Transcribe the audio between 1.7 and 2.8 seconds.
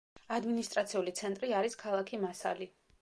ქალაქი მასალი.